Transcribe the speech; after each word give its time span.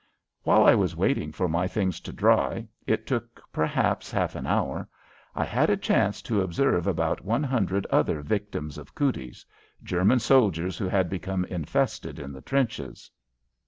While 0.41 0.63
I 0.65 0.73
was 0.73 0.95
waiting 0.95 1.31
for 1.31 1.47
my 1.47 1.67
things 1.67 1.99
to 1.99 2.11
dry 2.11 2.67
it 2.87 3.05
took, 3.05 3.39
perhaps, 3.53 4.09
half 4.09 4.33
an 4.33 4.47
hour 4.47 4.87
I 5.35 5.43
had 5.45 5.69
a 5.69 5.77
chance 5.77 6.23
to 6.23 6.41
observe 6.41 6.87
about 6.87 7.23
one 7.23 7.43
hundred 7.43 7.85
other 7.91 8.23
victims 8.23 8.79
of 8.79 8.95
"cooties" 8.95 9.45
German 9.83 10.17
soldiers 10.17 10.79
who 10.79 10.87
had 10.87 11.07
become 11.07 11.45
infested 11.45 12.17
in 12.17 12.31
the 12.31 12.41
trenches. 12.41 13.11